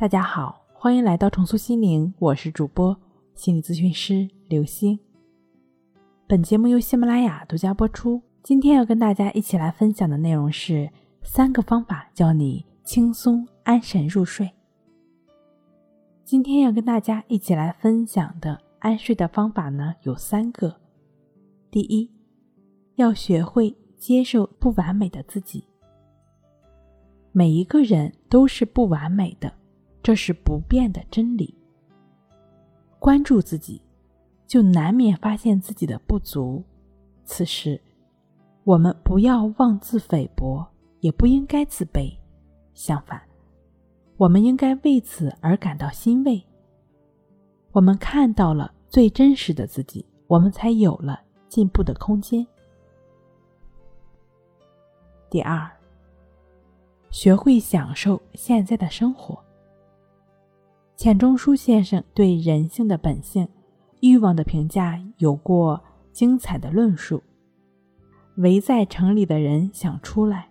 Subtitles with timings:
[0.00, 2.96] 大家好，欢迎来到重塑心灵，我是主播
[3.34, 4.98] 心理咨询师刘星。
[6.26, 8.22] 本节目由喜马拉雅独家播出。
[8.42, 10.90] 今天要跟大家一起来分享的内容是
[11.22, 14.50] 三个方法，教你轻松安神入睡。
[16.24, 20.74] 今天要跟大家一起来分享的安睡的方法呢，有三个。
[21.70, 22.10] 第一，
[22.94, 25.62] 要学会接受不完美的自己。
[27.32, 29.52] 每一个人都是不完美的，
[30.02, 31.54] 这是不变的真理。
[32.98, 33.80] 关注自己，
[34.46, 36.62] 就难免发现自己的不足。
[37.24, 37.80] 此时，
[38.64, 40.66] 我们不要妄自菲薄，
[41.00, 42.12] 也不应该自卑。
[42.74, 43.20] 相反，
[44.16, 46.42] 我们应该为此而感到欣慰。
[47.72, 52.46] 我们看到了最真实的自己，我们才有了进步的空间。
[55.28, 55.70] 第二。
[57.10, 59.36] 学会享受现在的生活。
[61.00, 63.48] 钱钟书先生对人性的本性、
[64.00, 67.22] 欲望的评价有过精彩的论述：
[68.36, 70.50] 围在城里的人想出来，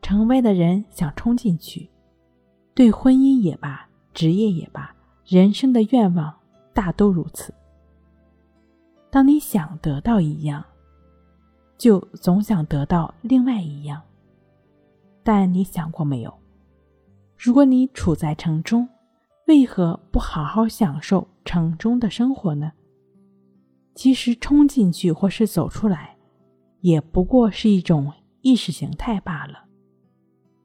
[0.00, 1.90] 城外的人想冲进去。
[2.74, 4.94] 对婚姻也罢，职业也罢，
[5.26, 6.32] 人生的愿望
[6.72, 7.52] 大都如此。
[9.10, 10.64] 当你想得到一样，
[11.76, 14.00] 就总想得到另外一样。
[15.24, 16.32] 但你想过没有？
[17.36, 18.88] 如果你处在城中，
[19.46, 22.72] 为何不好好享受城中的生活呢？
[23.94, 26.16] 其实冲进去或是走出来，
[26.80, 29.64] 也不过是一种意识形态罢了。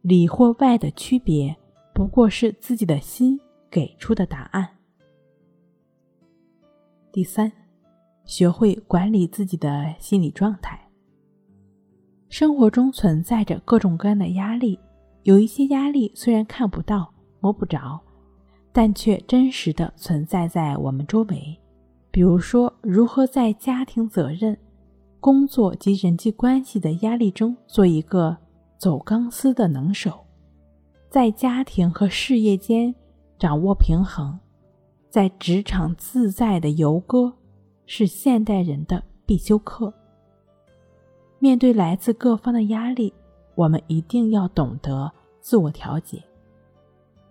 [0.00, 1.54] 里或外的区别，
[1.92, 3.38] 不过是自己的心
[3.70, 4.66] 给出的答案。
[7.12, 7.52] 第三，
[8.24, 10.80] 学会管理自己的心理状态。
[12.30, 14.78] 生活中存在着各种各样的压力，
[15.24, 18.00] 有一些压力虽然看不到、摸不着，
[18.72, 21.58] 但却真实的存在在我们周围。
[22.10, 24.56] 比如说，如何在家庭责任、
[25.20, 28.36] 工作及人际关系的压力中做一个
[28.78, 30.26] 走钢丝的能手，
[31.08, 32.94] 在家庭和事业间
[33.38, 34.38] 掌握平衡，
[35.08, 37.32] 在职场自在的游戈，
[37.86, 39.92] 是现代人的必修课。
[41.38, 43.12] 面对来自各方的压力，
[43.54, 45.10] 我们一定要懂得
[45.40, 46.22] 自我调节。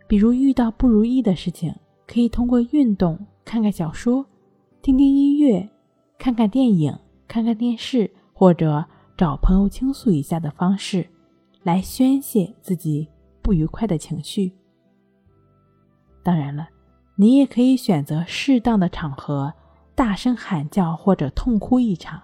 [0.09, 1.71] 比如遇到不如意的事情，
[2.07, 4.25] 可以通过运动、看看小说、
[4.81, 5.69] 听听音乐、
[6.17, 6.91] 看看电影、
[7.27, 8.83] 看看电视，或者
[9.15, 11.07] 找朋友倾诉一下的方式，
[11.61, 13.07] 来宣泄自己
[13.43, 14.51] 不愉快的情绪。
[16.23, 16.67] 当然了，
[17.15, 19.53] 你也可以选择适当的场合，
[19.93, 22.19] 大声喊叫或者痛哭一场。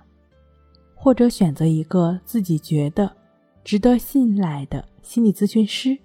[0.96, 3.16] 或者选择一个自己觉得
[3.64, 5.96] 值得信赖的心理咨询师，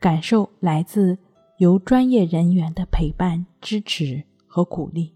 [0.00, 1.18] 感受来自
[1.58, 5.12] 由专业人员的陪伴、支持和鼓励。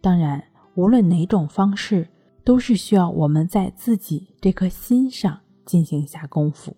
[0.00, 0.42] 当然，
[0.74, 2.08] 无论哪种方式，
[2.44, 6.74] 都是需要我们在自己这颗心上进行下功夫，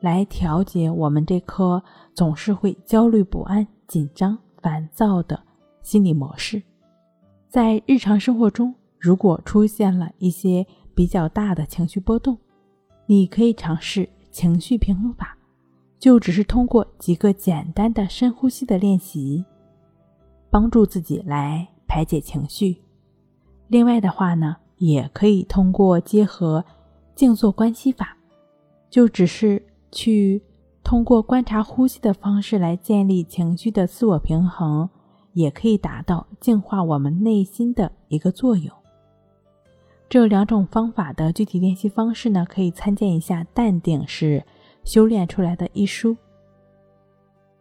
[0.00, 1.82] 来调节我们这颗
[2.14, 5.42] 总是会焦虑不安、紧张、烦躁的
[5.82, 6.62] 心理模式，
[7.48, 8.74] 在日常生活中。
[9.00, 12.36] 如果出现了一些比较大的情绪波动，
[13.06, 15.37] 你可以尝试情绪平衡法，
[15.98, 19.44] 就只是通过几个简单的深呼吸的练习，
[20.50, 22.82] 帮助自己来排解情绪。
[23.66, 26.64] 另外的话呢，也可以通过结合
[27.14, 28.16] 静坐观息法，
[28.88, 30.42] 就只是去
[30.84, 34.88] 通过观察呼吸的方式来建立情绪的自我平衡，
[35.32, 38.72] 也可以达到净化我们内心的一个作用。
[40.08, 44.42] 这两种方法的具体练习方式呢，可以参见一下《淡定是
[44.84, 46.16] 修炼出来的》一书。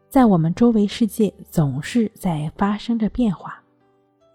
[0.09, 3.61] 在我们周围世界总是在发生着变化，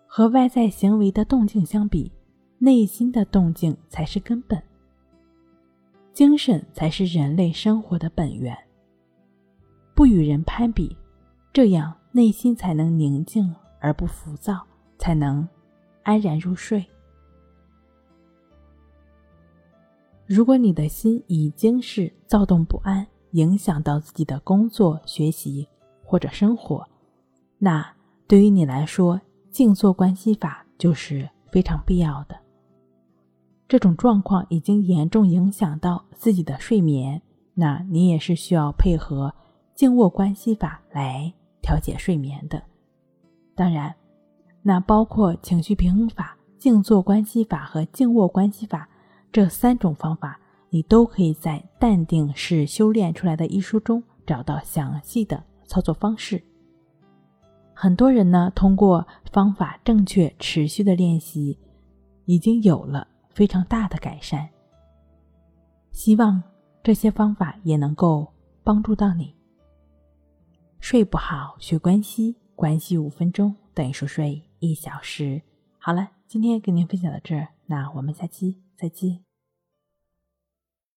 [0.07, 2.13] 和外在行为的动静相比，
[2.59, 4.63] 内心的动静才是根本。
[6.13, 8.57] 精神才是人类生活的本源。
[9.95, 10.95] 不与人攀比，
[11.55, 14.61] 这样内心才能宁静而不浮躁，
[14.99, 15.49] 才能
[16.03, 16.85] 安然入睡。
[20.35, 25.69] 如果你的心已经是躁动不安，影响到自己的工作、学习
[26.03, 26.89] 或者生活，
[27.59, 27.87] 那
[28.27, 29.21] 对于你来说，
[29.51, 32.35] 静坐观息法就是非常必要的。
[33.69, 37.21] 这种状况已经严重影响到自己的睡眠，
[37.53, 39.35] 那你也是需要配合
[39.75, 41.31] 静卧观息法来
[41.61, 42.63] 调节睡眠的。
[43.55, 43.95] 当然，
[44.63, 48.89] 那包括情绪平衡法、静坐观息法和静卧观息法。
[49.33, 50.39] 这三种方法，
[50.69, 56.43] 你都可以在《淡定是修炼出来的》一书中找到详细的操作方式。
[57.73, 61.59] 很多人呢，通过方法正确、持续的练习，
[62.27, 64.47] 已经有了非常大的改善。
[65.93, 66.43] 希望
[66.83, 68.31] 这些方法也能够
[68.63, 69.35] 帮助到你。
[70.79, 75.41] 睡不好，学关系，关系五分钟等于熟睡一小时。
[75.79, 79.32] 好了，今天跟您分享到这儿，那我们下期再见。